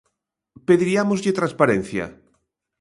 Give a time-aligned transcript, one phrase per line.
[0.67, 2.05] Pediriámoslle transparencia.